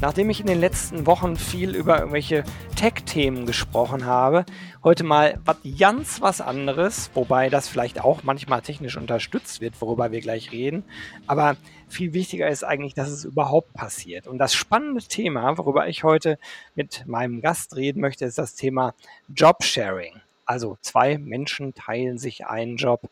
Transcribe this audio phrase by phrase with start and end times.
[0.00, 2.44] Nachdem ich in den letzten Wochen viel über irgendwelche
[2.76, 4.46] Tech-Themen gesprochen habe,
[4.84, 10.12] heute mal was ganz was anderes, wobei das vielleicht auch manchmal technisch unterstützt wird, worüber
[10.12, 10.84] wir gleich reden.
[11.26, 11.56] Aber
[11.88, 14.28] viel wichtiger ist eigentlich, dass es überhaupt passiert.
[14.28, 16.38] Und das spannende Thema, worüber ich heute
[16.76, 18.94] mit meinem Gast reden möchte, ist das Thema
[19.34, 20.20] Jobsharing.
[20.48, 23.10] Also zwei Menschen teilen sich einen Job.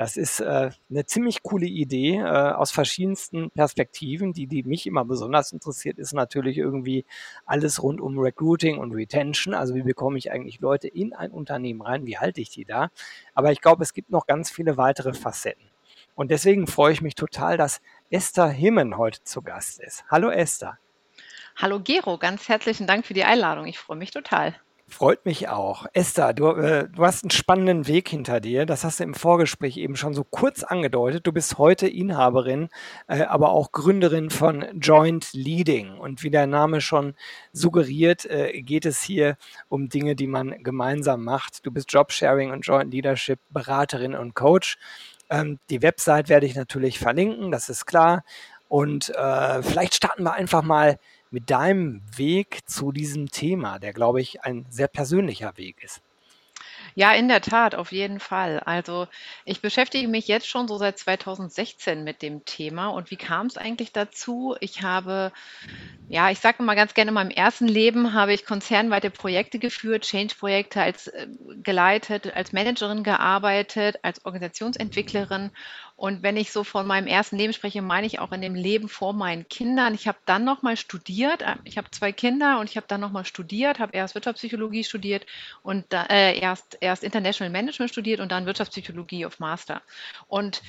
[0.00, 4.32] Das ist äh, eine ziemlich coole Idee äh, aus verschiedensten Perspektiven.
[4.32, 7.04] Die, die mich immer besonders interessiert, ist natürlich irgendwie
[7.44, 9.52] alles rund um Recruiting und Retention.
[9.52, 12.06] Also wie bekomme ich eigentlich Leute in ein Unternehmen rein?
[12.06, 12.88] Wie halte ich die da?
[13.34, 15.68] Aber ich glaube, es gibt noch ganz viele weitere Facetten.
[16.14, 20.06] Und deswegen freue ich mich total, dass Esther Himmen heute zu Gast ist.
[20.10, 20.78] Hallo Esther.
[21.56, 23.66] Hallo Gero, ganz herzlichen Dank für die Einladung.
[23.66, 24.58] Ich freue mich total.
[24.90, 25.86] Freut mich auch.
[25.92, 28.66] Esther, du, äh, du hast einen spannenden Weg hinter dir.
[28.66, 31.28] Das hast du im Vorgespräch eben schon so kurz angedeutet.
[31.28, 32.68] Du bist heute Inhaberin,
[33.06, 35.96] äh, aber auch Gründerin von Joint Leading.
[35.96, 37.14] Und wie der Name schon
[37.52, 39.36] suggeriert, äh, geht es hier
[39.68, 41.64] um Dinge, die man gemeinsam macht.
[41.64, 44.76] Du bist Jobsharing und Joint Leadership Beraterin und Coach.
[45.30, 48.24] Ähm, die Website werde ich natürlich verlinken, das ist klar.
[48.68, 50.98] Und äh, vielleicht starten wir einfach mal
[51.30, 56.02] mit deinem Weg zu diesem Thema, der, glaube ich, ein sehr persönlicher Weg ist.
[56.94, 58.60] Ja, in der Tat, auf jeden Fall.
[58.60, 59.06] Also
[59.44, 62.88] ich beschäftige mich jetzt schon so seit 2016 mit dem Thema.
[62.88, 64.56] Und wie kam es eigentlich dazu?
[64.60, 65.32] Ich habe,
[66.08, 70.04] ja, ich sage mal ganz gerne, in meinem ersten Leben habe ich konzernweite Projekte geführt,
[70.04, 71.28] Change-Projekte als äh,
[71.62, 75.50] geleitet, als Managerin gearbeitet, als Organisationsentwicklerin
[76.00, 78.88] und wenn ich so von meinem ersten Leben spreche, meine ich auch in dem Leben
[78.88, 79.92] vor meinen Kindern.
[79.92, 81.44] Ich habe dann nochmal studiert.
[81.64, 85.26] Ich habe zwei Kinder und ich habe dann nochmal studiert, habe erst Wirtschaftspsychologie studiert
[85.62, 89.82] und da, äh, erst, erst International Management studiert und dann Wirtschaftspsychologie auf Master.
[90.26, 90.62] Und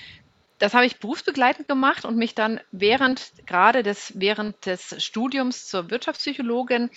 [0.59, 5.89] das habe ich berufsbegleitend gemacht und mich dann während gerade des während des Studiums zur
[5.89, 6.89] Wirtschaftspsychologin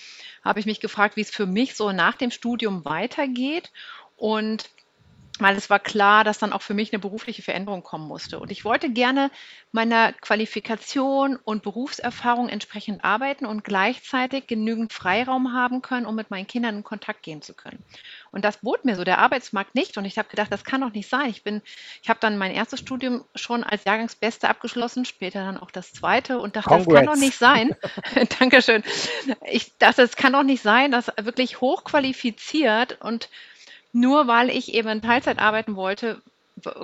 [0.45, 3.71] habe ich mich gefragt, wie es für mich so nach dem Studium weitergeht
[4.17, 4.71] und
[5.41, 8.39] weil es war klar, dass dann auch für mich eine berufliche Veränderung kommen musste.
[8.39, 9.33] Und ich wollte gerne
[9.73, 16.47] meiner Qualifikation und Berufserfahrung entsprechend arbeiten und gleichzeitig genügend Freiraum haben können, um mit meinen
[16.47, 17.83] Kindern in Kontakt gehen zu können.
[18.31, 19.99] Und das bot mir so der Arbeitsmarkt nicht.
[19.99, 21.29] Und ich habe gedacht, das kann doch nicht sein.
[21.31, 21.63] Ich bin,
[22.01, 26.39] ich habe dann mein erstes Studium schon als Jahrgangsbeste abgeschlossen, später dann auch das zweite
[26.39, 26.87] und dachte, Congrats.
[26.87, 27.75] das kann doch nicht sein.
[28.39, 28.85] Dankeschön.
[29.51, 33.29] Ich dachte, es kann doch nicht sein, dass wirklich hochqualifiziert und
[33.95, 36.21] nur weil ich eben Teilzeit arbeiten wollte,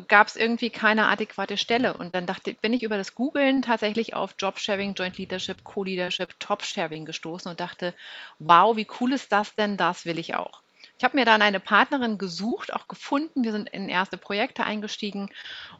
[0.08, 1.94] gab es irgendwie keine adäquate Stelle.
[1.94, 7.04] Und dann dachte, bin ich über das Googlen tatsächlich auf Jobsharing, Joint Leadership, Co-Leadership, Top-Sharing
[7.04, 7.94] gestoßen und dachte,
[8.38, 9.76] wow, wie cool ist das denn?
[9.76, 10.62] Das will ich auch.
[10.98, 13.42] Ich habe mir dann eine Partnerin gesucht, auch gefunden.
[13.42, 15.30] Wir sind in erste Projekte eingestiegen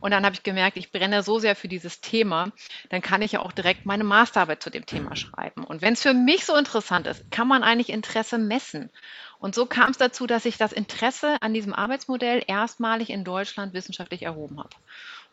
[0.00, 2.52] und dann habe ich gemerkt, ich brenne so sehr für dieses Thema,
[2.88, 5.64] dann kann ich ja auch direkt meine Masterarbeit zu dem Thema schreiben.
[5.64, 8.90] Und wenn es für mich so interessant ist, kann man eigentlich Interesse messen.
[9.40, 13.72] Und so kam es dazu, dass ich das Interesse an diesem Arbeitsmodell erstmalig in Deutschland
[13.72, 14.70] wissenschaftlich erhoben habe.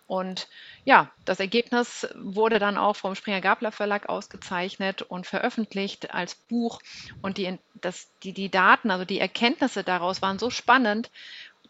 [0.08, 0.48] Und
[0.86, 6.80] ja, das Ergebnis wurde dann auch vom Springer-Gabler Verlag ausgezeichnet und veröffentlicht als Buch.
[7.22, 11.12] Und die, das, die, die Daten, also die Erkenntnisse daraus waren so spannend,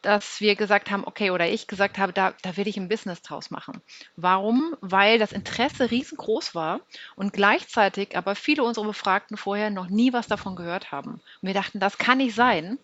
[0.01, 3.21] dass wir gesagt haben, okay, oder ich gesagt habe, da, da will ich ein Business
[3.21, 3.81] draus machen.
[4.15, 4.75] Warum?
[4.81, 6.81] Weil das Interesse riesengroß war
[7.15, 11.13] und gleichzeitig aber viele unserer Befragten vorher noch nie was davon gehört haben.
[11.13, 12.77] Und wir dachten, das kann nicht sein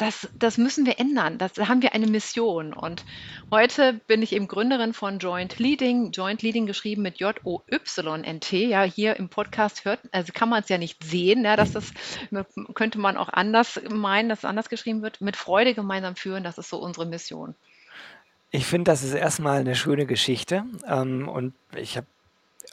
[0.00, 1.36] das, das müssen wir ändern.
[1.36, 2.72] Das, da haben wir eine Mission.
[2.72, 3.04] Und
[3.50, 6.10] heute bin ich eben Gründerin von Joint Leading.
[6.12, 8.66] Joint Leading geschrieben mit J-O-Y-N-T.
[8.66, 11.92] Ja, hier im Podcast hört, also kann man es ja nicht sehen, ja, dass das
[12.74, 15.20] könnte man auch anders meinen, dass es anders geschrieben wird.
[15.20, 17.54] Mit Freude gemeinsam führen, das ist so unsere Mission.
[18.50, 20.64] Ich finde, das ist erstmal eine schöne Geschichte.
[20.86, 22.06] Ähm, und ich habe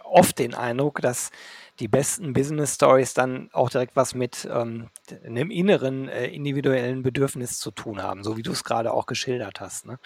[0.04, 1.32] oft den Eindruck, dass
[1.80, 4.90] die besten Business Stories dann auch direkt was mit ähm,
[5.26, 9.60] einem inneren, äh, individuellen Bedürfnis zu tun haben, so wie du es gerade auch geschildert
[9.60, 9.86] hast.
[9.86, 10.00] Ne?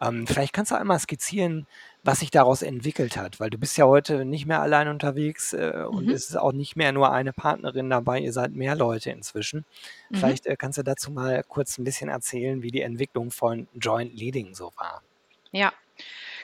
[0.00, 1.66] Ähm, vielleicht kannst du einmal skizzieren,
[2.02, 5.84] was sich daraus entwickelt hat, weil du bist ja heute nicht mehr allein unterwegs äh,
[5.88, 6.12] und mhm.
[6.12, 9.64] es ist auch nicht mehr nur eine Partnerin dabei, ihr seid mehr Leute inzwischen.
[10.10, 10.16] Mhm.
[10.16, 14.14] Vielleicht äh, kannst du dazu mal kurz ein bisschen erzählen, wie die Entwicklung von Joint
[14.14, 15.02] Leading so war.
[15.50, 15.72] Ja,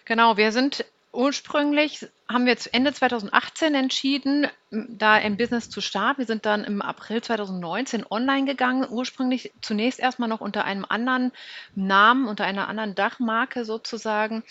[0.05, 6.21] Genau, wir sind Ursprünglich haben wir Ende 2018 entschieden, da im Business zu starten.
[6.21, 8.87] Wir sind dann im April 2019 online gegangen.
[8.89, 11.33] Ursprünglich zunächst erstmal noch unter einem anderen
[11.75, 14.43] Namen, unter einer anderen Dachmarke sozusagen.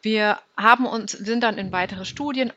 [0.00, 2.54] Wir haben uns, sind dann in weitere Studien,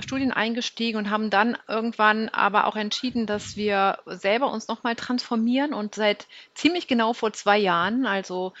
[0.00, 5.74] Studien eingestiegen und haben dann irgendwann aber auch entschieden, dass wir selber uns nochmal transformieren
[5.74, 8.52] und seit ziemlich genau vor zwei Jahren, also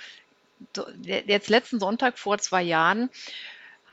[1.02, 3.10] jetzt letzten Sonntag vor zwei Jahren,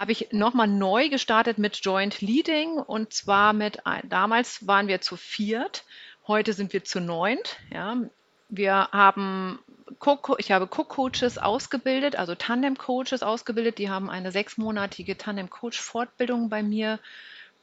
[0.01, 5.15] habe ich nochmal neu gestartet mit Joint Leading und zwar mit, damals waren wir zu
[5.15, 5.83] viert,
[6.27, 7.57] heute sind wir zu neunt.
[7.71, 7.97] Ja.
[8.49, 9.59] Wir haben
[10.39, 13.77] ich habe Cook-Coaches ausgebildet, also Tandem-Coaches ausgebildet.
[13.77, 16.97] Die haben eine sechsmonatige Tandem-Coach-Fortbildung bei mir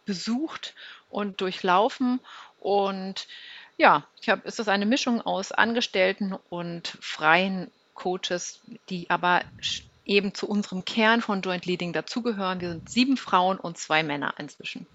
[0.05, 0.75] besucht
[1.11, 2.20] und durchlaufen.
[2.61, 3.26] Und
[3.79, 8.61] ja, ich habe, ist das eine Mischung aus Angestellten und freien Coaches,
[8.91, 9.43] die aber
[10.08, 12.60] eben zu unserem Kern von Joint Leading dazugehören.
[12.60, 14.87] Wir sind sieben Frauen und zwei Männer inzwischen.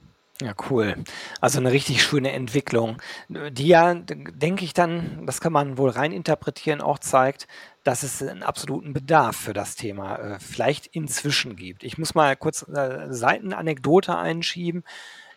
[0.42, 0.96] Ja, cool.
[1.42, 6.12] Also eine richtig schöne Entwicklung, die ja, denke ich dann, das kann man wohl rein
[6.12, 7.48] interpretieren, auch zeigt,
[7.84, 11.84] dass es einen absoluten Bedarf für das Thema äh, vielleicht inzwischen gibt.
[11.84, 14.84] Ich muss mal kurz äh, Seitenanekdote einschieben.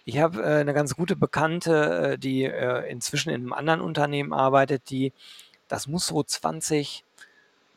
[0.06, 4.32] Ich habe äh, eine ganz gute Bekannte, äh, die äh, inzwischen in einem anderen Unternehmen
[4.32, 5.12] arbeitet, die,
[5.68, 7.04] das muss so 20,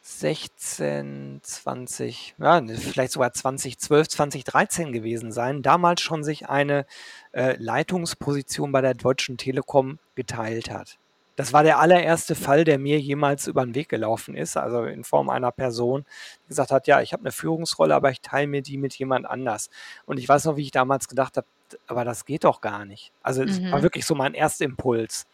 [0.01, 6.85] 16, 20, ja, ne, vielleicht sogar 2012, 2013 gewesen sein, damals schon sich eine
[7.31, 10.97] äh, Leitungsposition bei der Deutschen Telekom geteilt hat.
[11.39, 15.05] Das war der allererste Fall, der mir jemals über den Weg gelaufen ist, also in
[15.05, 16.03] Form einer Person,
[16.43, 19.25] die gesagt hat, ja, ich habe eine Führungsrolle, aber ich teile mir die mit jemand
[19.25, 19.69] anders.
[20.05, 21.47] Und ich weiß noch, wie ich damals gedacht habe,
[21.87, 23.13] aber das geht doch gar nicht.
[23.23, 23.83] Also es war mhm.
[23.83, 25.27] wirklich so mein erster Impuls.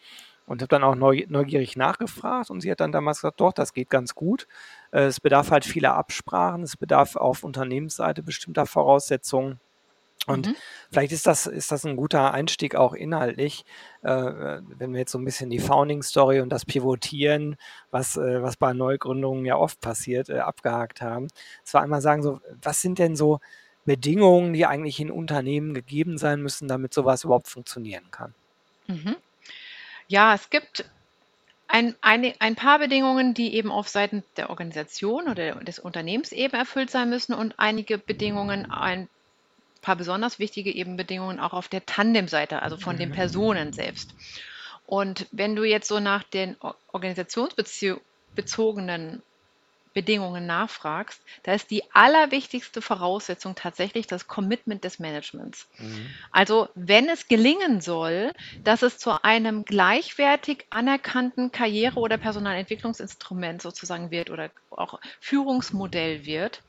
[0.48, 3.90] Und habe dann auch neugierig nachgefragt und sie hat dann damals gesagt, doch, das geht
[3.90, 4.48] ganz gut.
[4.92, 9.60] Äh, es bedarf halt vieler Absprachen, es bedarf auf Unternehmensseite bestimmter Voraussetzungen.
[10.28, 10.56] Und mhm.
[10.92, 13.64] vielleicht ist das, ist das ein guter Einstieg auch inhaltlich,
[14.02, 17.58] äh, wenn wir jetzt so ein bisschen die Founding-Story und das Pivotieren,
[17.92, 21.28] was, äh, was bei Neugründungen ja oft passiert, äh, abgehakt haben.
[21.64, 23.40] Zwar einmal sagen, so, was sind denn so
[23.86, 28.34] Bedingungen, die eigentlich in Unternehmen gegeben sein müssen, damit sowas überhaupt funktionieren kann?
[28.88, 29.18] Mhm.
[30.08, 30.86] Ja, es gibt
[31.68, 36.56] ein eine ein paar Bedingungen, die eben auf Seiten der Organisation oder des Unternehmens eben
[36.56, 39.10] erfüllt sein müssen und einige Bedingungen ein
[39.82, 43.14] paar besonders wichtige eben Bedingungen auch auf der Tandemseite, also von den mhm.
[43.14, 44.14] Personen selbst.
[44.86, 46.56] Und wenn du jetzt so nach den
[46.92, 49.22] organisationsbezogenen
[49.96, 55.68] Bedingungen nachfragst, da ist die allerwichtigste Voraussetzung tatsächlich das Commitment des Managements.
[55.80, 56.14] Mhm.
[56.32, 58.34] Also wenn es gelingen soll,
[58.64, 66.62] dass es zu einem gleichwertig anerkannten Karriere- oder Personalentwicklungsinstrument sozusagen wird oder auch Führungsmodell wird,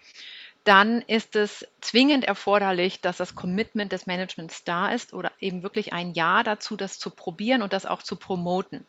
[0.63, 5.93] dann ist es zwingend erforderlich, dass das Commitment des Managements da ist oder eben wirklich
[5.93, 8.87] ein Ja dazu, das zu probieren und das auch zu promoten.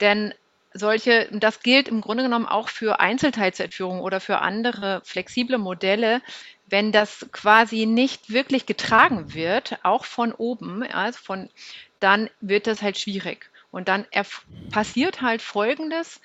[0.00, 0.34] Denn
[0.78, 6.22] solche, das gilt im Grunde genommen auch für Einzelteilzeitführung oder für andere flexible Modelle,
[6.66, 11.50] wenn das quasi nicht wirklich getragen wird, auch von oben, also von,
[12.00, 13.50] dann wird das halt schwierig.
[13.70, 14.06] Und dann
[14.70, 16.20] passiert halt Folgendes,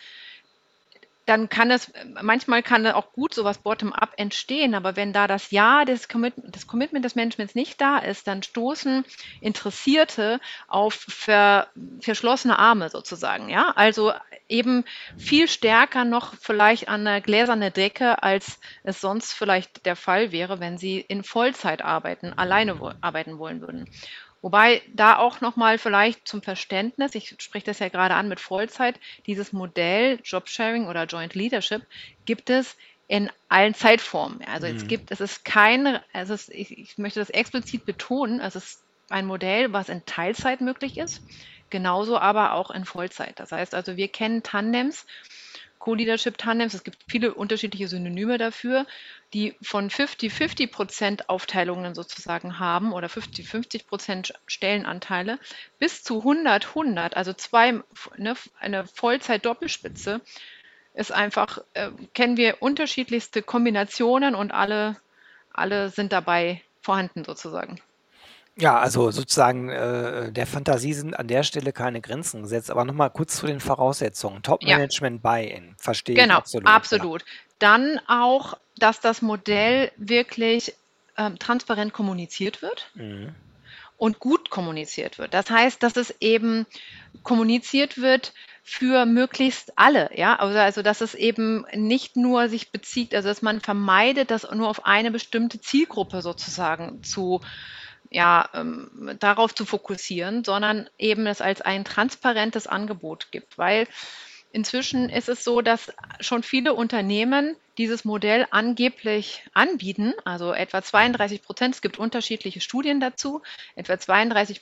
[1.26, 1.92] dann kann es,
[2.22, 6.68] manchmal kann auch gut sowas bottom-up entstehen, aber wenn da das Ja des, Commit des
[6.68, 9.06] Commitment des Managements nicht da ist, dann stoßen
[9.40, 11.68] Interessierte auf ver
[12.00, 13.50] verschlossene Arme sozusagen.
[13.50, 13.72] Ja?
[13.76, 14.14] Also
[14.50, 14.84] eben
[15.18, 20.60] viel stärker noch vielleicht an eine gläserne Decke, als es sonst vielleicht der Fall wäre,
[20.60, 23.90] wenn sie in Vollzeit arbeiten, alleine arbeiten wollen würden.
[24.42, 29.00] Wobei da auch nochmal vielleicht zum Verständnis, ich spreche das ja gerade an mit Vollzeit,
[29.28, 31.86] dieses Modell Jobsharing oder Joint Leadership
[32.26, 32.76] gibt es
[33.08, 34.42] in allen Zeitformen.
[34.46, 34.78] Also mhm.
[34.78, 38.84] es gibt, es ist kein, es ist, ich, ich möchte das explizit betonen, es ist
[39.10, 41.22] ein Modell, was in Teilzeit möglich ist,
[41.70, 43.40] genauso aber auch in Vollzeit.
[43.40, 45.06] Das heißt also, wir kennen Tandems,
[45.82, 48.86] Co-Leadership-Tandems, es gibt viele unterschiedliche Synonyme dafür,
[49.34, 55.40] die von 50-50% Aufteilungen sozusagen haben oder 50-50% Stellenanteile
[55.80, 57.82] bis zu 100-100, also zwei,
[58.18, 60.22] ne, eine Vollzeit-Doppelspitze,
[60.94, 64.98] ist einfach, äh, kennen wir unterschiedlichste Kombinationen und alle,
[65.52, 67.82] alle sind dabei vorhanden sozusagen.
[68.58, 72.70] Ja, also sozusagen äh, der Fantasie sind an der Stelle keine Grenzen gesetzt.
[72.70, 74.44] Aber nochmal kurz zu den Voraussetzungen.
[74.44, 76.68] Top-Management Buy-in, verstehe ich Genau, absolut.
[76.68, 76.76] Ja.
[76.76, 77.26] absolut.
[77.60, 80.74] Dann auch, dass das Modell wirklich
[81.18, 83.34] ähm, transparent kommuniziert wird Mhm.
[83.98, 85.34] und gut kommuniziert wird.
[85.34, 86.66] Das heißt, dass es eben
[87.24, 90.38] kommuniziert wird für möglichst alle, ja.
[90.38, 94.70] Also, also dass es eben nicht nur sich bezieht, also dass man vermeidet, das nur
[94.70, 97.42] auf eine bestimmte Zielgruppe sozusagen zu
[98.12, 103.88] ja, ähm, darauf zu fokussieren, sondern eben es als ein transparentes Angebot gibt, weil
[104.54, 111.42] Inzwischen ist es so, dass schon viele Unternehmen dieses Modell angeblich anbieten, also etwa 32
[111.42, 111.76] Prozent.
[111.76, 113.42] Es gibt unterschiedliche Studien dazu.
[113.76, 114.62] Etwa 32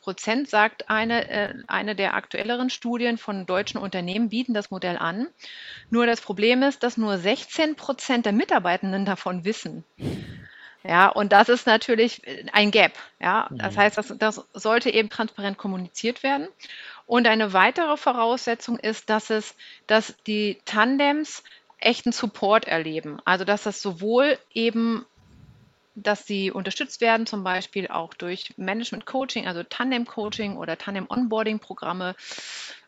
[0.00, 5.26] Prozent sagt eine, äh, eine der aktuelleren Studien von deutschen Unternehmen bieten das Modell an.
[5.90, 9.84] Nur das Problem ist, dass nur 16 Prozent der Mitarbeitenden davon wissen.
[10.86, 12.20] Ja, und das ist natürlich
[12.52, 12.92] ein Gap.
[13.18, 13.78] Ja, das mhm.
[13.78, 16.48] heißt, das, das sollte eben transparent kommuniziert werden.
[17.06, 19.54] Und eine weitere Voraussetzung ist, dass es,
[19.86, 21.42] dass die Tandems
[21.78, 23.18] echten Support erleben.
[23.24, 25.06] Also dass das sowohl eben,
[25.94, 31.06] dass sie unterstützt werden, zum Beispiel auch durch Management Coaching, also Tandem Coaching oder Tandem
[31.08, 32.16] Onboarding Programme,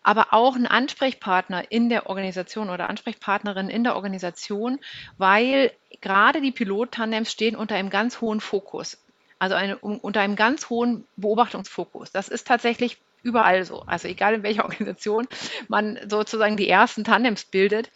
[0.02, 4.80] aber auch ein Ansprechpartner in der Organisation oder Ansprechpartnerin in der Organisation,
[5.18, 8.98] weil gerade die Pilot-Tandems stehen unter einem ganz hohen Fokus.
[9.38, 12.10] Also eine, unter einem ganz hohen Beobachtungsfokus.
[12.10, 13.82] Das ist tatsächlich überall so.
[13.82, 15.28] Also egal in welcher Organisation
[15.68, 17.90] man sozusagen die ersten Tandems bildet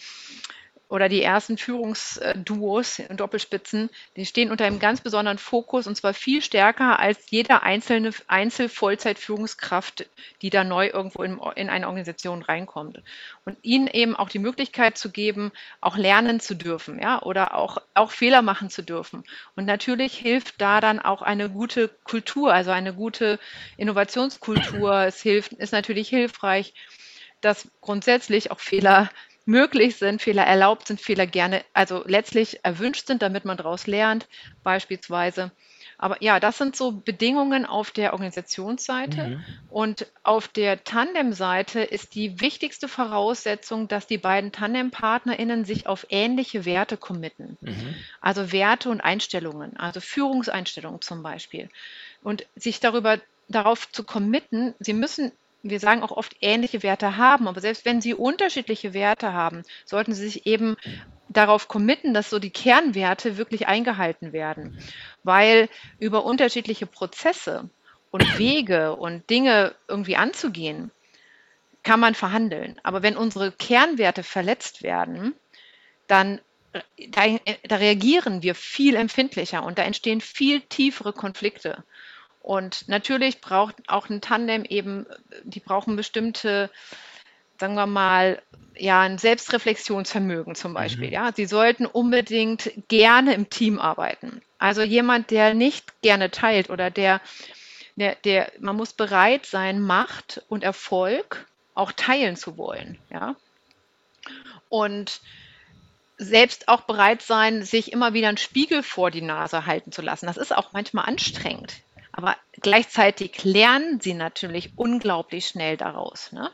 [0.90, 6.14] oder die ersten Führungsduos und Doppelspitzen, die stehen unter einem ganz besonderen Fokus und zwar
[6.14, 10.06] viel stärker als jeder einzelne Einzel-Vollzeit-Führungskraft,
[10.42, 13.00] die da neu irgendwo in, in, eine Organisation reinkommt.
[13.44, 17.78] Und ihnen eben auch die Möglichkeit zu geben, auch lernen zu dürfen, ja, oder auch,
[17.94, 19.22] auch Fehler machen zu dürfen.
[19.54, 23.38] Und natürlich hilft da dann auch eine gute Kultur, also eine gute
[23.76, 25.04] Innovationskultur.
[25.04, 26.74] Es hilft, ist natürlich hilfreich,
[27.40, 29.08] dass grundsätzlich auch Fehler
[29.44, 34.28] möglich sind, Fehler erlaubt sind, Fehler gerne, also letztlich erwünscht sind, damit man daraus lernt,
[34.62, 35.50] beispielsweise.
[36.02, 39.28] Aber ja, das sind so Bedingungen auf der Organisationsseite.
[39.28, 39.44] Mhm.
[39.68, 46.64] Und auf der Tandem-Seite ist die wichtigste Voraussetzung, dass die beiden Tandem-PartnerInnen sich auf ähnliche
[46.64, 47.58] Werte committen.
[47.60, 47.94] Mhm.
[48.22, 51.68] Also Werte und Einstellungen, also Führungseinstellungen zum Beispiel.
[52.22, 53.18] Und sich darüber
[53.48, 55.32] darauf zu committen, sie müssen
[55.62, 60.14] wir sagen auch oft ähnliche Werte haben, aber selbst wenn sie unterschiedliche Werte haben, sollten
[60.14, 60.76] sie sich eben
[61.28, 64.78] darauf committen, dass so die Kernwerte wirklich eingehalten werden,
[65.22, 67.68] weil über unterschiedliche Prozesse
[68.10, 70.90] und Wege und Dinge irgendwie anzugehen,
[71.82, 72.78] kann man verhandeln.
[72.82, 75.34] Aber wenn unsere Kernwerte verletzt werden,
[76.08, 76.40] dann
[77.08, 77.22] da,
[77.64, 81.84] da reagieren wir viel empfindlicher und da entstehen viel tiefere Konflikte.
[82.40, 85.06] Und natürlich braucht auch ein Tandem eben,
[85.44, 86.70] die brauchen bestimmte,
[87.58, 88.42] sagen wir mal,
[88.76, 91.08] ja, ein Selbstreflexionsvermögen zum Beispiel.
[91.08, 91.12] Mhm.
[91.12, 94.40] Ja, sie sollten unbedingt gerne im Team arbeiten.
[94.58, 97.20] Also jemand, der nicht gerne teilt oder der,
[97.96, 102.98] der, der, man muss bereit sein, Macht und Erfolg auch teilen zu wollen.
[103.10, 103.36] Ja,
[104.70, 105.20] und
[106.16, 110.26] selbst auch bereit sein, sich immer wieder einen Spiegel vor die Nase halten zu lassen.
[110.26, 111.74] Das ist auch manchmal anstrengend.
[112.12, 116.32] Aber gleichzeitig lernen sie natürlich unglaublich schnell daraus.
[116.32, 116.50] Ne?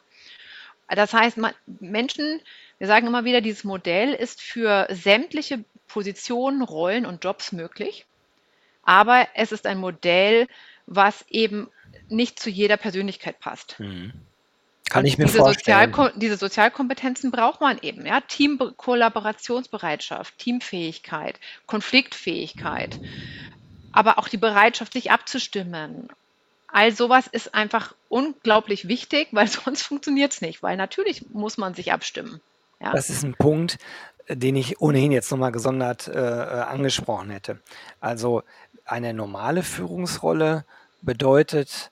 [0.88, 2.40] Das heißt, man, Menschen,
[2.78, 8.06] wir sagen immer wieder, dieses Modell ist für sämtliche Positionen, Rollen und Jobs möglich.
[8.82, 10.46] Aber es ist ein Modell,
[10.86, 11.68] was eben
[12.08, 13.80] nicht zu jeder Persönlichkeit passt.
[13.80, 14.12] Mhm.
[14.88, 15.92] Kann und ich mir diese vorstellen.
[15.92, 18.06] Sozialko diese Sozialkompetenzen braucht man eben.
[18.06, 18.20] Ja?
[18.20, 23.00] Teamkollaborationsbereitschaft, Teamfähigkeit, Konfliktfähigkeit,
[23.96, 26.08] aber auch die Bereitschaft, sich abzustimmen.
[26.68, 31.74] All sowas ist einfach unglaublich wichtig, weil sonst funktioniert es nicht, weil natürlich muss man
[31.74, 32.40] sich abstimmen.
[32.80, 32.92] Ja?
[32.92, 33.78] Das ist ein Punkt,
[34.28, 37.60] den ich ohnehin jetzt nochmal gesondert äh, angesprochen hätte.
[38.00, 38.42] Also
[38.84, 40.66] eine normale Führungsrolle
[41.00, 41.90] bedeutet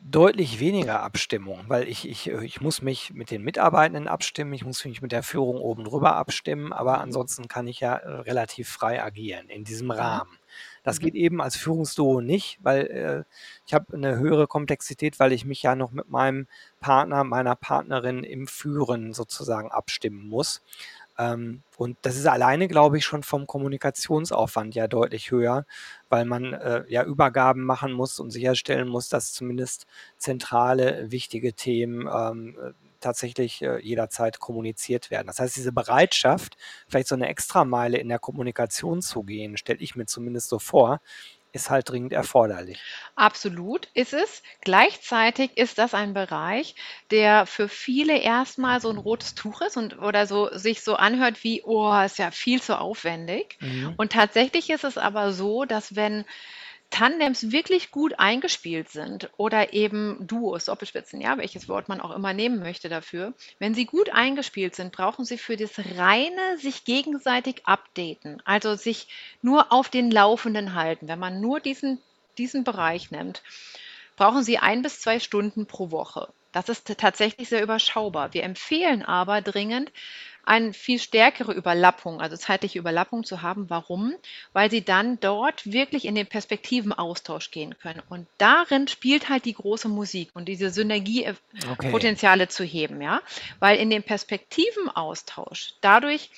[0.00, 4.84] deutlich weniger Abstimmung, weil ich, ich, ich muss mich mit den Mitarbeitenden abstimmen, ich muss
[4.84, 9.48] mich mit der Führung oben drüber abstimmen, aber ansonsten kann ich ja relativ frei agieren
[9.48, 10.38] in diesem Rahmen.
[10.84, 11.04] Das mhm.
[11.04, 13.24] geht eben als Führungsduo nicht, weil äh,
[13.66, 16.46] ich habe eine höhere Komplexität, weil ich mich ja noch mit meinem
[16.80, 20.62] Partner, meiner Partnerin im Führen sozusagen abstimmen muss.
[21.18, 25.64] Ähm, und das ist alleine, glaube ich, schon vom Kommunikationsaufwand ja deutlich höher,
[26.08, 29.86] weil man äh, ja Übergaben machen muss und sicherstellen muss, dass zumindest
[30.18, 32.56] zentrale, wichtige Themen ähm,
[33.04, 35.26] tatsächlich äh, jederzeit kommuniziert werden.
[35.26, 36.56] Das heißt, diese Bereitschaft,
[36.88, 41.00] vielleicht so eine Extrameile in der Kommunikation zu gehen, stelle ich mir zumindest so vor,
[41.54, 42.80] ist halt dringend erforderlich.
[43.14, 44.42] Absolut ist es.
[44.62, 46.74] Gleichzeitig ist das ein Bereich,
[47.12, 51.44] der für viele erstmal so ein rotes Tuch ist und oder so sich so anhört
[51.44, 53.56] wie, oh, ist ja viel zu aufwendig.
[53.60, 53.94] Mhm.
[53.96, 56.24] Und tatsächlich ist es aber so, dass wenn
[56.94, 62.32] Tandems wirklich gut eingespielt sind oder eben Duos, Doppelspitzen, ja, welches Wort man auch immer
[62.32, 67.62] nehmen möchte dafür, wenn sie gut eingespielt sind, brauchen sie für das reine sich gegenseitig
[67.64, 69.08] updaten, also sich
[69.42, 71.08] nur auf den Laufenden halten.
[71.08, 72.00] Wenn man nur diesen,
[72.38, 73.42] diesen Bereich nimmt,
[74.14, 76.28] brauchen sie ein bis zwei Stunden pro Woche.
[76.52, 78.32] Das ist tatsächlich sehr überschaubar.
[78.34, 79.90] Wir empfehlen aber dringend,
[80.46, 83.70] eine viel stärkere Überlappung, also zeitliche Überlappung zu haben.
[83.70, 84.14] Warum?
[84.52, 88.02] Weil sie dann dort wirklich in den Perspektivenaustausch gehen können.
[88.08, 92.52] Und darin spielt halt die große Musik und diese Synergiepotenziale okay.
[92.52, 93.20] zu heben, ja.
[93.58, 96.30] Weil in dem Perspektivenaustausch dadurch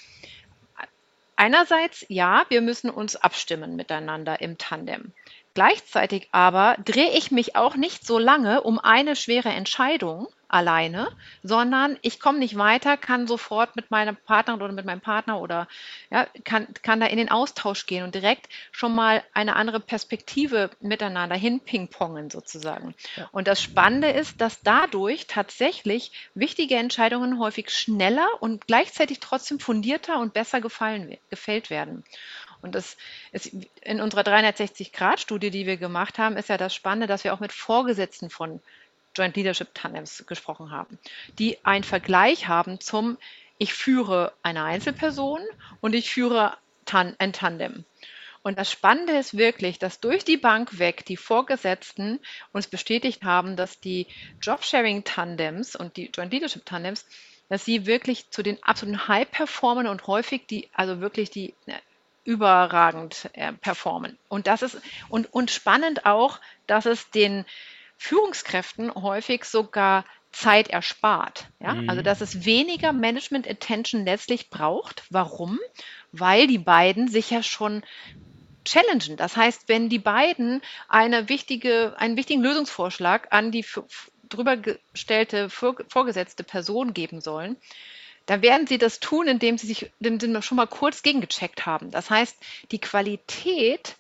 [1.36, 5.12] einerseits, ja, wir müssen uns abstimmen miteinander im Tandem.
[5.56, 11.08] Gleichzeitig aber drehe ich mich auch nicht so lange um eine schwere Entscheidung alleine,
[11.42, 15.66] sondern ich komme nicht weiter, kann sofort mit meiner Partnerin oder mit meinem Partner oder
[16.10, 20.68] ja, kann, kann da in den Austausch gehen und direkt schon mal eine andere Perspektive
[20.80, 22.94] miteinander hin pingpongen sozusagen.
[23.16, 23.26] Ja.
[23.32, 30.20] Und das Spannende ist, dass dadurch tatsächlich wichtige Entscheidungen häufig schneller und gleichzeitig trotzdem fundierter
[30.20, 32.04] und besser gefallen, gefällt werden.
[32.66, 32.96] Und das
[33.32, 37.40] ist in unserer 360-Grad-Studie, die wir gemacht haben, ist ja das Spannende, dass wir auch
[37.40, 38.60] mit Vorgesetzten von
[39.16, 40.98] Joint Leadership Tandems gesprochen haben,
[41.38, 43.16] die einen Vergleich haben zum
[43.58, 45.40] ich führe eine Einzelperson
[45.80, 46.58] und ich führe
[46.92, 47.84] ein Tandem.
[48.42, 52.20] Und das Spannende ist wirklich, dass durch die Bank weg die Vorgesetzten
[52.52, 54.06] uns bestätigt haben, dass die
[54.42, 57.06] Jobsharing-Tandems und die Joint Leadership-Tandems,
[57.48, 61.54] dass sie wirklich zu den absoluten High-Performern und häufig die, also wirklich die
[62.26, 64.18] überragend äh, performen.
[64.28, 67.44] Und das ist und, und spannend auch, dass es den
[67.96, 71.46] Führungskräften häufig sogar Zeit erspart.
[71.60, 71.74] Ja?
[71.74, 71.88] Mhm.
[71.88, 75.04] Also dass es weniger Management Attention letztlich braucht.
[75.08, 75.58] Warum?
[76.12, 77.82] Weil die beiden sich ja schon
[78.64, 79.16] challengen.
[79.16, 83.64] Das heißt, wenn die beiden eine wichtige, einen wichtigen Lösungsvorschlag an die
[84.28, 87.56] drüber gestellte vorgesetzte Person geben sollen,
[88.26, 89.90] dann werden sie das tun, indem sie sich
[90.42, 91.90] schon mal kurz gegengecheckt haben.
[91.90, 92.36] Das heißt,
[92.72, 93.96] die Qualität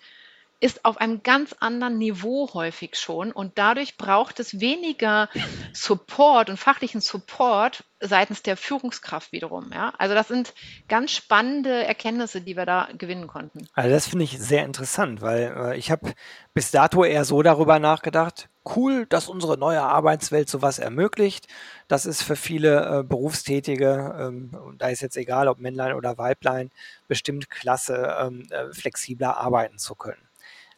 [0.58, 5.28] ist auf einem ganz anderen Niveau häufig schon und dadurch braucht es weniger
[5.74, 9.70] Support und fachlichen Support seitens der Führungskraft wiederum.
[9.72, 9.92] Ja?
[9.98, 10.54] Also das sind
[10.88, 13.68] ganz spannende Erkenntnisse, die wir da gewinnen konnten.
[13.74, 16.12] Also das finde ich sehr interessant, weil äh, ich habe
[16.54, 21.46] bis dato eher so darüber nachgedacht, cool, dass unsere neue Arbeitswelt sowas ermöglicht.
[21.86, 26.70] Das ist für viele äh, Berufstätige, ähm, da ist jetzt egal, ob Männlein oder Weiblein,
[27.08, 30.25] bestimmt klasse, ähm, äh, flexibler arbeiten zu können.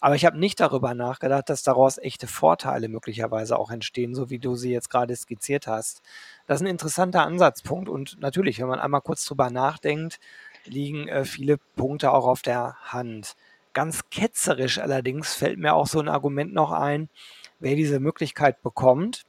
[0.01, 4.39] Aber ich habe nicht darüber nachgedacht, dass daraus echte Vorteile möglicherweise auch entstehen, so wie
[4.39, 6.03] du sie jetzt gerade skizziert hast.
[6.47, 10.21] Das ist ein interessanter Ansatzpunkt und natürlich, wenn man einmal kurz drüber nachdenkt,
[10.65, 13.35] liegen äh, viele Punkte auch auf der Hand.
[13.73, 17.09] Ganz ketzerisch allerdings fällt mir auch so ein Argument noch ein,
[17.59, 19.25] wer diese Möglichkeit bekommt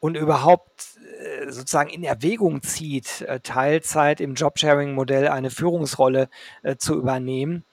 [0.00, 6.28] und überhaupt äh, sozusagen in Erwägung zieht, äh, Teilzeit im Jobsharing-Modell eine Führungsrolle
[6.62, 7.64] äh, zu übernehmen,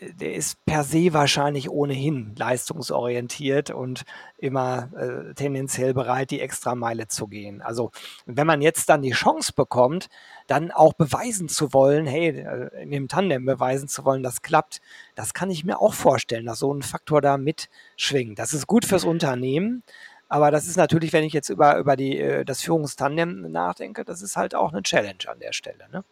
[0.00, 4.04] der ist per se wahrscheinlich ohnehin leistungsorientiert und
[4.38, 7.60] immer äh, tendenziell bereit, die Extrameile zu gehen.
[7.60, 7.90] Also
[8.24, 10.08] wenn man jetzt dann die Chance bekommt,
[10.46, 14.80] dann auch beweisen zu wollen, hey, äh, in dem Tandem beweisen zu wollen, das klappt,
[15.16, 18.38] das kann ich mir auch vorstellen, dass so ein Faktor da mitschwingt.
[18.38, 19.82] Das ist gut fürs Unternehmen,
[20.28, 24.22] aber das ist natürlich, wenn ich jetzt über, über die, äh, das Führungstandem nachdenke, das
[24.22, 25.88] ist halt auch eine Challenge an der Stelle.
[25.90, 26.04] Ne?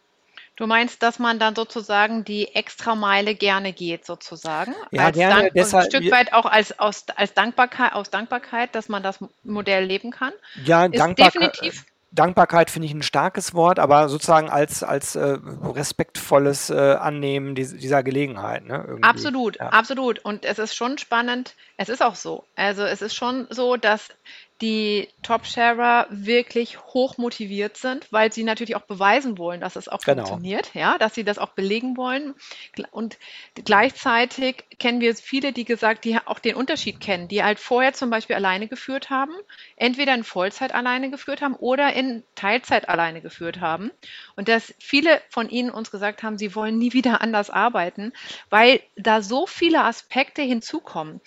[0.59, 4.75] Du meinst, dass man dann sozusagen die Extrameile gerne geht, sozusagen?
[4.91, 5.43] Ja, als gerne.
[5.43, 9.19] Dank, deshalb, ein Stück weit auch als, aus, als Dankbarkeit, aus Dankbarkeit, dass man das
[9.45, 10.33] Modell leben kann?
[10.65, 11.33] Ja, ist Dankbarkeit.
[11.33, 17.53] Definitiv Dankbarkeit finde ich ein starkes Wort, aber sozusagen als, als äh, respektvolles äh, Annehmen
[17.53, 18.65] dieser Gelegenheit.
[18.65, 19.69] Ne, absolut, ja.
[19.69, 20.19] absolut.
[20.19, 22.43] Und es ist schon spannend, es ist auch so.
[22.55, 24.09] Also es ist schon so, dass
[24.61, 29.99] die Top-Sharer wirklich hoch motiviert sind, weil sie natürlich auch beweisen wollen, dass es auch
[29.99, 30.25] genau.
[30.25, 32.35] funktioniert, ja, dass sie das auch belegen wollen.
[32.91, 33.17] Und
[33.55, 38.09] gleichzeitig kennen wir viele, die gesagt, die auch den Unterschied kennen, die halt vorher zum
[38.09, 39.33] Beispiel alleine geführt haben,
[39.77, 43.91] entweder in Vollzeit alleine geführt haben oder in Teilzeit alleine geführt haben.
[44.35, 48.11] Und dass viele von ihnen uns gesagt haben, sie wollen nie wieder anders arbeiten,
[48.49, 51.21] weil da so viele Aspekte hinzukommen.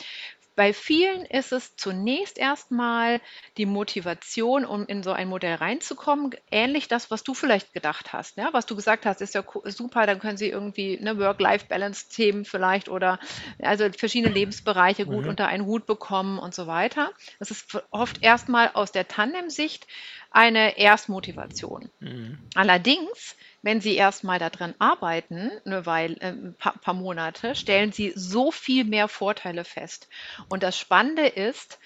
[0.55, 3.21] Bei vielen ist es zunächst erstmal
[3.57, 8.37] die Motivation, um in so ein Modell reinzukommen, ähnlich das, was du vielleicht gedacht hast.
[8.37, 8.51] Ja?
[8.53, 13.19] Was du gesagt hast, ist ja super, dann können sie irgendwie ne, Work-Life-Balance-Themen vielleicht oder
[13.61, 15.31] also verschiedene Lebensbereiche gut mhm.
[15.31, 17.11] unter einen Hut bekommen und so weiter.
[17.39, 19.87] Das ist oft erstmal aus der Tandem-Sicht
[20.33, 21.91] eine Erstmotivation.
[22.01, 22.39] Mhm.
[22.55, 27.93] Allerdings wenn Sie erstmal da drin arbeiten, eine Weile, äh, ein paar, paar Monate, stellen
[27.93, 30.09] Sie so viel mehr Vorteile fest.
[30.49, 31.79] Und das Spannende ist,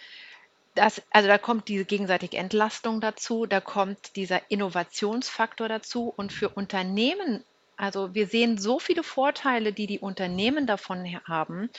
[0.74, 6.48] dass, also da kommt diese gegenseitige Entlastung dazu, da kommt dieser Innovationsfaktor dazu und für
[6.48, 7.44] Unternehmen,
[7.76, 11.70] also wir sehen so viele Vorteile, die die Unternehmen davon haben,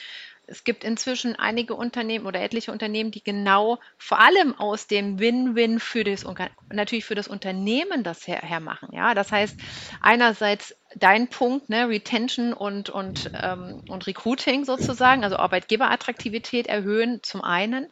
[0.48, 5.80] es gibt inzwischen einige Unternehmen oder etliche Unternehmen, die genau vor allem aus dem Win-Win
[5.80, 6.26] für das
[6.70, 8.90] natürlich für das Unternehmen das her, her machen.
[8.94, 9.60] Ja, das heißt
[10.02, 17.44] einerseits dein Punkt, ne, Retention und und ähm, und Recruiting sozusagen, also Arbeitgeberattraktivität erhöhen zum
[17.44, 17.88] einen,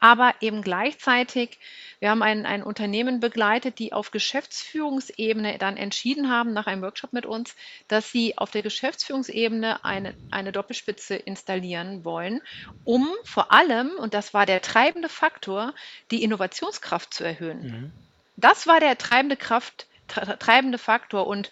[0.00, 1.58] aber eben gleichzeitig
[2.00, 7.12] wir haben ein, ein Unternehmen begleitet, die auf Geschäftsführungsebene dann entschieden haben, nach einem Workshop
[7.12, 7.54] mit uns,
[7.88, 12.40] dass sie auf der Geschäftsführungsebene eine, eine Doppelspitze installieren wollen,
[12.84, 15.74] um vor allem, und das war der treibende Faktor,
[16.10, 17.62] die Innovationskraft zu erhöhen.
[17.62, 17.92] Mhm.
[18.36, 21.26] Das war der treibende Kraft, treibende Faktor.
[21.26, 21.50] Und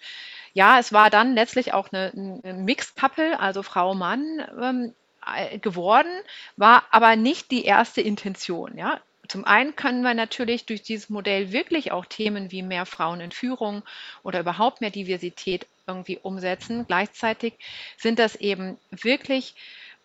[0.53, 4.98] ja, es war dann letztlich auch eine, eine Couple, also Frau Mann, ähm, äh,
[5.61, 6.11] geworden,
[6.57, 8.77] war aber nicht die erste Intention.
[8.77, 8.99] Ja?
[9.27, 13.31] Zum einen können wir natürlich durch dieses Modell wirklich auch Themen wie mehr Frauen in
[13.31, 13.83] Führung
[14.23, 16.85] oder überhaupt mehr Diversität irgendwie umsetzen.
[16.87, 17.53] Gleichzeitig
[17.97, 19.55] sind das eben wirklich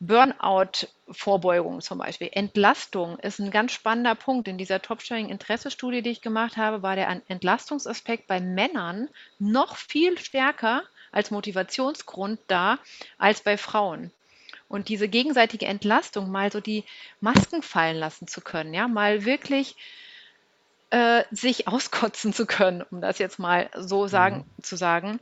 [0.01, 2.29] Burnout-Vorbeugung zum Beispiel.
[2.33, 4.49] Entlastung ist ein ganz spannender Punkt.
[4.49, 10.83] In dieser Top-Sharing-Interesse-Studie, die ich gemacht habe, war der Entlastungsaspekt bei Männern noch viel stärker
[11.13, 12.79] als Motivationsgrund da
[13.17, 14.11] als bei Frauen.
[14.69, 16.85] Und diese gegenseitige Entlastung, mal so die
[17.21, 19.77] Masken fallen lassen zu können, ja, mal wirklich
[20.91, 24.63] äh, sich auskotzen zu können, um das jetzt mal so sagen, mhm.
[24.63, 25.21] zu sagen,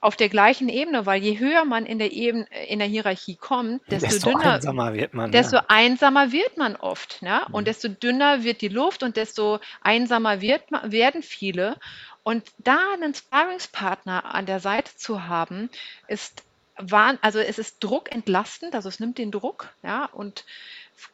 [0.00, 3.82] auf der gleichen Ebene, weil je höher man in der, Ebene, in der Hierarchie kommt,
[3.90, 5.32] desto, desto dünner einsamer wird man.
[5.32, 5.64] Desto ja.
[5.66, 7.20] einsamer wird man oft.
[7.20, 7.40] Ne?
[7.48, 7.54] Mhm.
[7.54, 11.76] Und desto dünner wird die Luft und desto einsamer wird, werden viele.
[12.22, 15.68] Und da einen Sparringspartner an der Seite zu haben,
[16.06, 16.44] ist
[16.78, 20.44] waren, also es ist druckentlastend, also es nimmt den Druck, ja, und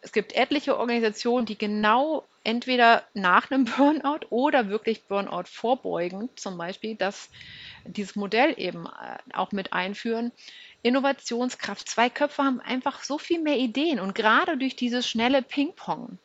[0.01, 6.59] es gibt etliche Organisationen, die genau entweder nach einem Burnout oder wirklich Burnout vorbeugend, zum
[6.59, 7.31] Beispiel, dass
[7.85, 10.33] dieses Modell eben äh, auch mit einführen.
[10.83, 16.19] Innovationskraft, zwei Köpfe haben einfach so viel mehr Ideen und gerade durch dieses schnelle Ping-Pong.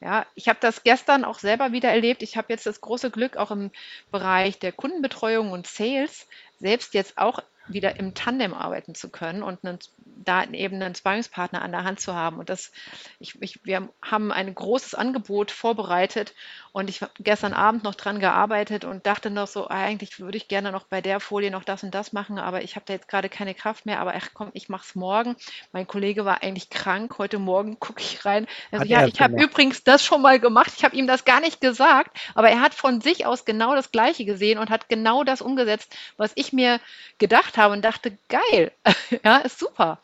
[0.00, 2.22] Ja, ich habe das gestern auch selber wieder erlebt.
[2.22, 3.70] Ich habe jetzt das große Glück, auch im
[4.12, 6.28] Bereich der Kundenbetreuung und Sales
[6.60, 9.78] selbst jetzt auch wieder im Tandem arbeiten zu können und einen,
[10.16, 12.38] da eben einen Sparringspartner an der Hand zu haben.
[12.38, 12.70] Und das,
[13.18, 16.34] ich, ich, wir haben ein großes Angebot vorbereitet
[16.72, 20.48] und ich habe gestern Abend noch dran gearbeitet und dachte noch so, eigentlich würde ich
[20.48, 23.08] gerne noch bei der Folie noch das und das machen, aber ich habe da jetzt
[23.08, 24.00] gerade keine Kraft mehr.
[24.00, 25.36] Aber ach komm, ich mache es morgen.
[25.72, 27.18] Mein Kollege war eigentlich krank.
[27.18, 28.46] Heute Morgen gucke ich rein.
[28.70, 30.72] Also ja, ich habe übrigens das schon mal gemacht.
[30.76, 33.90] Ich habe ihm das gar nicht gesagt, aber er hat von sich aus genau das
[33.90, 36.80] Gleiche gesehen und hat genau das umgesetzt, was ich mir
[37.18, 38.72] gedacht habe und dachte, geil,
[39.24, 39.97] ja, ist super.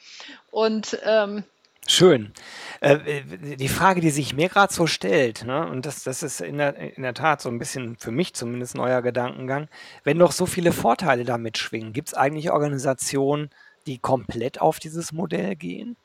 [0.51, 1.45] Und ähm,
[1.87, 2.33] Schön.
[2.81, 3.23] Äh,
[3.57, 6.77] die Frage, die sich mir gerade so stellt, ne, und das, das ist in der,
[6.77, 9.69] in der Tat so ein bisschen für mich zumindest neuer Gedankengang,
[10.03, 13.51] wenn doch so viele Vorteile damit schwingen, gibt es eigentlich Organisationen,
[13.87, 15.97] die komplett auf dieses Modell gehen?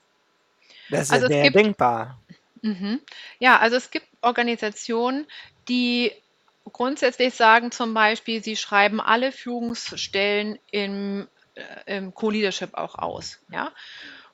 [0.90, 2.20] Das ist also sehr denkbar.
[2.62, 3.00] Mhm.
[3.40, 5.28] Ja, also es gibt Organisationen,
[5.70, 6.12] die
[6.74, 11.28] grundsätzlich sagen zum Beispiel, sie schreiben alle Führungsstellen im,
[11.86, 13.40] äh, im Co-Leadership auch aus.
[13.52, 13.72] Ja?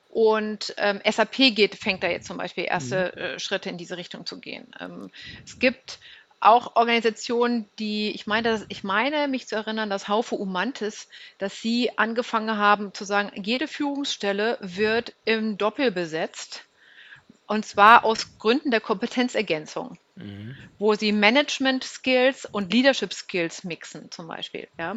[0.08, 3.20] Und ähm, SAP geht, fängt da jetzt zum Beispiel erste mhm.
[3.20, 4.66] äh, Schritte in diese Richtung zu gehen.
[4.80, 5.10] Ähm,
[5.44, 5.98] es gibt
[6.40, 11.08] auch Organisationen, die, ich meine, ich meine, mich zu erinnern, dass Haufe Umantis,
[11.38, 16.64] dass sie angefangen haben zu sagen, jede Führungsstelle wird im Doppel besetzt.
[17.46, 20.56] Und zwar aus Gründen der Kompetenzergänzung, mhm.
[20.78, 24.66] wo sie Management Skills und Leadership Skills mixen, zum Beispiel.
[24.78, 24.96] Ja.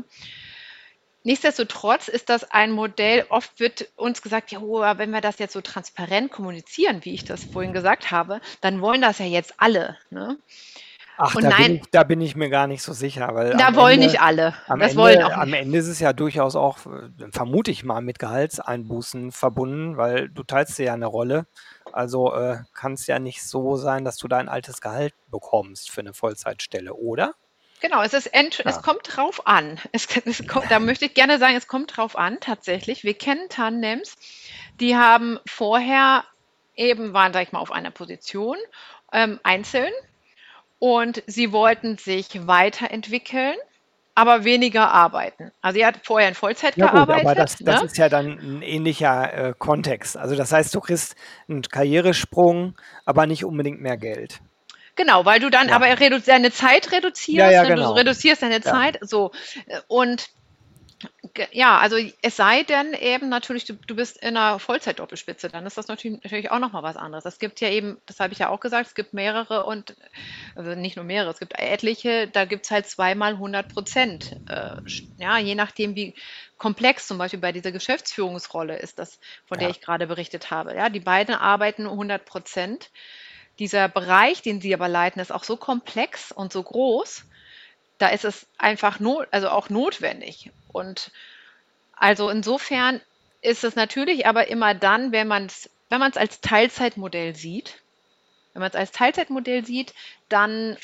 [1.24, 5.54] Nichtsdestotrotz ist das ein Modell, oft wird uns gesagt, ja, oh, wenn wir das jetzt
[5.54, 9.98] so transparent kommunizieren, wie ich das vorhin gesagt habe, dann wollen das ja jetzt alle.
[10.10, 10.38] Ne?
[11.22, 13.30] Ach, da, nein, bin ich, da bin ich mir gar nicht so sicher.
[13.34, 14.54] Weil da wollen Ende, nicht alle.
[14.68, 15.38] Am das Ende, wollen auch nicht.
[15.38, 16.78] Am Ende ist es ja durchaus auch,
[17.32, 21.46] vermute ich mal, mit Gehaltseinbußen verbunden, weil du teilst dir ja eine Rolle.
[21.92, 26.00] Also äh, kann es ja nicht so sein, dass du dein altes Gehalt bekommst für
[26.00, 27.34] eine Vollzeitstelle, oder?
[27.82, 28.65] Genau, es, ist ent ja.
[28.65, 29.80] es kommt drauf an.
[29.92, 33.04] Es, es kommt, da möchte ich gerne sagen, es kommt drauf an, tatsächlich.
[33.04, 34.18] Wir kennen Tandems,
[34.80, 36.24] die haben vorher
[36.76, 38.58] eben, waren, sag ich mal, auf einer Position
[39.12, 39.92] ähm, einzeln
[40.80, 43.56] und sie wollten sich weiterentwickeln,
[44.15, 45.52] aber weniger arbeiten.
[45.62, 47.24] Also sie hat vorher in Vollzeit ja, gearbeitet.
[47.24, 47.86] Gut, aber das, das ne?
[47.86, 50.18] ist ja dann ein ähnlicher äh, Kontext.
[50.18, 51.15] Also das heißt, du kriegst
[51.48, 54.42] einen Karrieresprung, aber nicht unbedingt mehr Geld.
[55.00, 55.76] Genau, weil du dann ja.
[55.76, 57.94] aber deine Zeit reduzierst, ja, ja, genau.
[57.94, 59.32] du reduzierst deine Zeit, so.
[59.88, 60.28] Und
[61.54, 65.78] Ja, also es sei denn eben natürlich, du, du bist in einer Vollzeit-Doppelspitze, dann ist
[65.78, 67.24] das natürlich, natürlich auch nochmal was anderes.
[67.24, 69.96] Es gibt ja eben, das habe ich ja auch gesagt, es gibt mehrere und,
[70.56, 74.36] also nicht nur mehrere, es gibt etliche, da gibt es halt zweimal 100 Prozent.
[74.50, 74.82] Äh,
[75.18, 76.14] ja, je nachdem, wie
[76.58, 80.76] komplex zum Beispiel bei dieser Geschäftsführungsrolle ist das, von der ich gerade berichtet habe.
[80.76, 82.90] Ja, die beiden arbeiten 100 Prozent.
[83.60, 87.26] Dieser Bereich, den sie aber leiten, ist auch so komplex und so groß,
[87.98, 90.52] da ist es einfach not, also auch notwendig.
[90.72, 91.12] Und
[91.93, 93.02] also insofern
[93.41, 97.82] ist es natürlich aber immer dann, wenn man es wenn man es als Teilzeitmodell sieht,
[98.54, 99.93] wenn man es als Teilzeitmodell sieht,
[100.30, 100.78] dann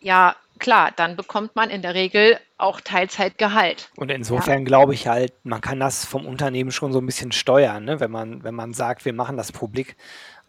[0.00, 3.90] ja, klar, dann bekommt man in der Regel auch Teilzeitgehalt.
[3.96, 4.64] Und insofern ja.
[4.64, 8.00] glaube ich halt, man kann das vom Unternehmen schon so ein bisschen steuern, ne?
[8.00, 9.96] wenn, man, wenn man sagt, wir machen das publik,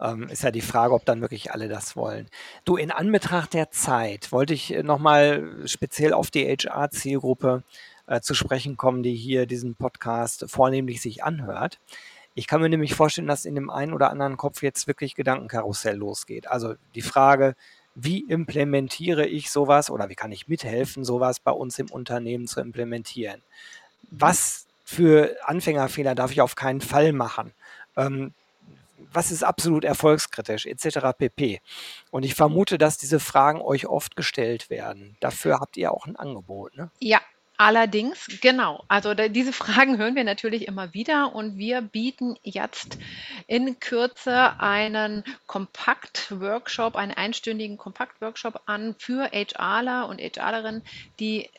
[0.02, 2.26] ähm, ist ja die Frage, ob dann wirklich alle das wollen.
[2.64, 7.62] Du, in Anbetracht der Zeit wollte ich äh, nochmal speziell auf die HR-Zielgruppe
[8.06, 11.78] äh, zu sprechen kommen, die hier diesen Podcast vornehmlich sich anhört.
[12.34, 15.96] Ich kann mir nämlich vorstellen, dass in dem einen oder anderen Kopf jetzt wirklich Gedankenkarussell
[15.96, 16.48] losgeht.
[16.48, 17.54] Also die Frage,
[17.94, 22.60] wie implementiere ich sowas oder wie kann ich mithelfen, sowas bei uns im Unternehmen zu
[22.60, 23.42] implementieren?
[24.10, 27.52] Was für Anfängerfehler darf ich auf keinen Fall machen?
[27.96, 28.32] Ähm,
[29.12, 31.16] was ist absolut erfolgskritisch, etc.
[31.16, 31.60] pp.
[32.10, 35.16] Und ich vermute, dass diese Fragen euch oft gestellt werden.
[35.20, 36.76] Dafür habt ihr auch ein Angebot.
[36.76, 36.90] Ne?
[36.98, 37.20] Ja,
[37.58, 38.82] Allerdings, genau.
[38.88, 42.98] Also da, diese Fragen hören wir natürlich immer wieder und wir bieten jetzt
[43.46, 50.82] in Kürze einen Kompakt-Workshop, einen einstündigen Kompakt-Workshop an für HRler und HRlerinnen,
[51.20, 51.50] die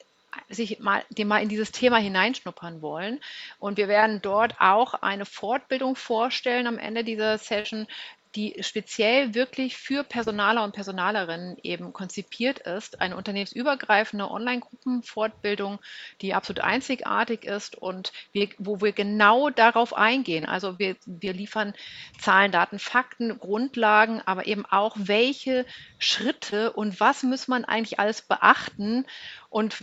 [0.50, 3.20] sich mal, die mal in dieses Thema hineinschnuppern wollen.
[3.60, 7.88] Und wir werden dort auch eine Fortbildung vorstellen am Ende dieser Session,
[8.36, 13.00] die speziell wirklich für Personaler und Personalerinnen eben konzipiert ist.
[13.00, 15.80] Eine unternehmensübergreifende Online-Gruppenfortbildung,
[16.22, 20.46] die absolut einzigartig ist und wir, wo wir genau darauf eingehen.
[20.46, 21.74] Also wir, wir liefern
[22.20, 25.66] Zahlen, Daten, Fakten, Grundlagen, aber eben auch, welche
[26.00, 29.06] Schritte und was muss man eigentlich alles beachten.
[29.50, 29.78] Und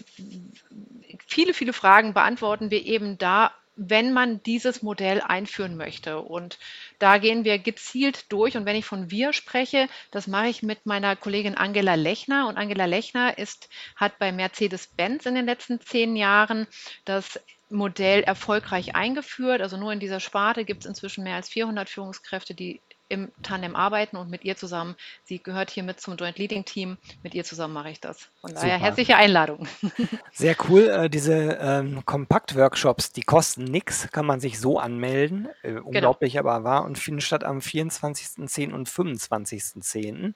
[1.26, 6.20] viele, viele Fragen beantworten wir eben da wenn man dieses Modell einführen möchte.
[6.20, 6.58] Und
[7.00, 8.56] da gehen wir gezielt durch.
[8.56, 12.46] Und wenn ich von wir spreche, das mache ich mit meiner Kollegin Angela Lechner.
[12.46, 16.68] Und Angela Lechner ist, hat bei Mercedes-Benz in den letzten zehn Jahren
[17.04, 19.62] das Modell erfolgreich eingeführt.
[19.62, 23.76] Also nur in dieser Sparte gibt es inzwischen mehr als 400 Führungskräfte, die im Tandem
[23.76, 24.94] arbeiten und mit ihr zusammen.
[25.24, 26.96] Sie gehört hier mit zum Joint Leading Team.
[27.22, 28.30] Mit ihr zusammen mache ich das.
[28.40, 28.84] Von daher Super.
[28.84, 29.66] herzliche Einladung.
[30.32, 30.88] Sehr cool.
[30.88, 35.48] Äh, diese ähm, Kompakt-Workshops, die kosten nichts, kann man sich so anmelden.
[35.62, 35.82] Äh, genau.
[35.86, 36.48] unglaublich genau.
[36.48, 38.72] aber wahr und finden statt am 24.10.
[38.72, 40.34] und 25.10.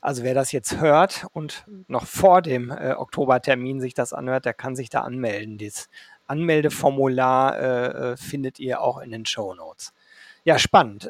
[0.00, 4.54] Also wer das jetzt hört und noch vor dem äh, Oktobertermin sich das anhört, der
[4.54, 5.58] kann sich da anmelden.
[5.58, 5.90] Das
[6.26, 9.92] Anmeldeformular äh, äh, findet ihr auch in den Show Notes.
[10.44, 11.08] Ja, spannend.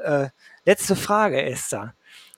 [0.64, 1.94] Letzte Frage, Esther.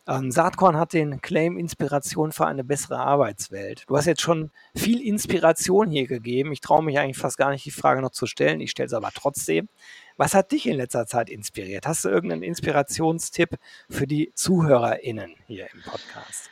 [0.08, 3.84] Ähm, Saatkorn hat den Claim Inspiration für eine bessere Arbeitswelt.
[3.88, 6.52] Du hast jetzt schon viel Inspiration hier gegeben.
[6.52, 8.60] Ich traue mich eigentlich fast gar nicht, die Frage noch zu stellen.
[8.60, 9.68] Ich stelle es aber trotzdem.
[10.16, 11.86] Was hat dich in letzter Zeit inspiriert?
[11.86, 13.58] Hast du irgendeinen Inspirationstipp
[13.90, 16.50] für die ZuhörerInnen hier im Podcast?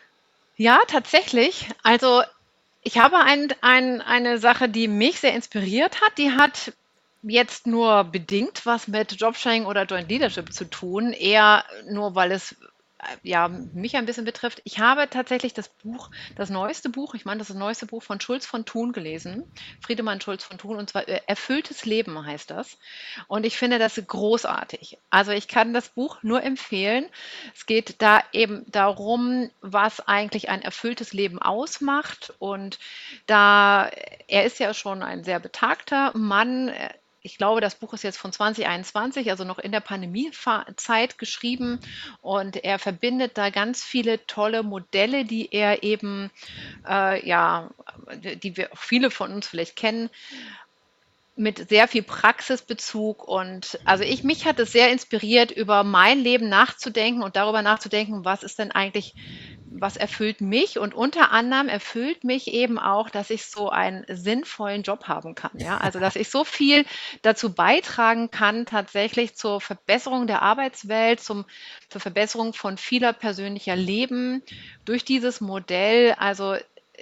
[0.56, 1.68] Ja, tatsächlich.
[1.82, 2.22] Also
[2.82, 6.18] ich habe ein, ein, eine Sache, die mich sehr inspiriert hat.
[6.18, 6.72] Die hat
[7.26, 12.52] jetzt nur bedingt was mit Jobsharing oder Joint Leadership zu tun, eher nur, weil es
[12.98, 14.60] äh, ja, mich ein bisschen betrifft.
[14.64, 18.02] Ich habe tatsächlich das Buch, das neueste Buch, ich meine, das ist das neueste Buch
[18.02, 19.44] von Schulz von Thun gelesen,
[19.80, 22.78] Friedemann Schulz von Thun, und zwar äh, Erfülltes Leben heißt das.
[23.26, 24.98] Und ich finde das großartig.
[25.10, 27.06] Also ich kann das Buch nur empfehlen.
[27.54, 32.34] Es geht da eben darum, was eigentlich ein erfülltes Leben ausmacht.
[32.38, 32.78] Und
[33.26, 33.88] da,
[34.28, 36.72] er ist ja schon ein sehr betagter Mann,
[37.24, 41.80] ich glaube, das Buch ist jetzt von 2021, also noch in der Pandemiezeit geschrieben.
[42.20, 46.30] Und er verbindet da ganz viele tolle Modelle, die er eben,
[46.87, 47.70] äh, ja,
[48.12, 50.10] die wir viele von uns vielleicht kennen,
[51.37, 56.49] mit sehr viel Praxisbezug und also ich mich hat es sehr inspiriert, über mein Leben
[56.49, 59.14] nachzudenken und darüber nachzudenken, was ist denn eigentlich
[59.77, 60.79] was erfüllt mich?
[60.79, 65.51] Und unter anderem erfüllt mich eben auch, dass ich so einen sinnvollen Job haben kann.
[65.55, 65.79] Ja?
[65.79, 66.85] Also, dass ich so viel
[67.23, 71.44] dazu beitragen kann, tatsächlich zur Verbesserung der Arbeitswelt, zum,
[71.88, 74.42] zur Verbesserung von vieler persönlicher Leben
[74.85, 76.14] durch dieses Modell.
[76.18, 76.57] Also,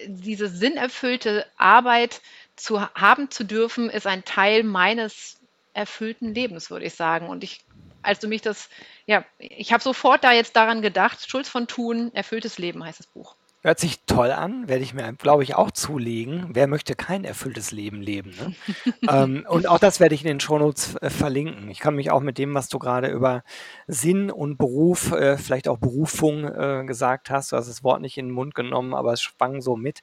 [0.06, 2.22] diese sinnerfüllte Arbeit
[2.56, 5.40] zu haben zu dürfen, ist ein Teil meines
[5.74, 7.28] erfüllten Lebens, würde ich sagen.
[7.28, 7.64] Und ich
[8.02, 8.68] als du mich das,
[9.06, 13.06] ja, ich habe sofort da jetzt daran gedacht, Schulz von Thun, Erfülltes Leben heißt das
[13.06, 13.36] Buch.
[13.64, 16.48] Hört sich toll an, werde ich mir, glaube ich, auch zulegen.
[16.50, 18.34] Wer möchte kein erfülltes Leben leben?
[18.36, 18.56] Ne?
[19.08, 21.70] ähm, und auch das werde ich in den Shownotes äh, verlinken.
[21.70, 23.44] Ich kann mich auch mit dem, was du gerade über
[23.86, 28.18] Sinn und Beruf, äh, vielleicht auch Berufung äh, gesagt hast, du hast das Wort nicht
[28.18, 30.02] in den Mund genommen, aber es schwang so mit,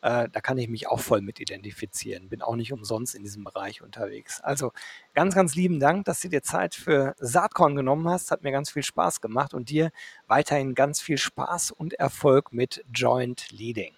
[0.00, 2.28] äh, da kann ich mich auch voll mit identifizieren.
[2.28, 4.40] Bin auch nicht umsonst in diesem Bereich unterwegs.
[4.40, 4.72] Also
[5.14, 8.30] ganz, ganz lieben Dank, dass du dir Zeit für Saatkorn genommen hast.
[8.30, 9.90] Hat mir ganz viel Spaß gemacht und dir
[10.26, 13.94] weiterhin ganz viel Spaß und Erfolg mit Joint Leading.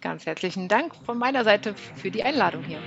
[0.00, 2.80] Ganz herzlichen Dank von meiner Seite für die Einladung hier.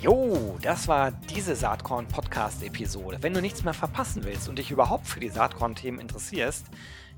[0.00, 3.18] Jo, das war diese Saatkorn-Podcast-Episode.
[3.20, 6.66] Wenn du nichts mehr verpassen willst und dich überhaupt für die Saatkorn-Themen interessierst,